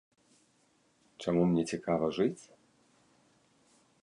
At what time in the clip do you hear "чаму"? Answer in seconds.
1.25-1.43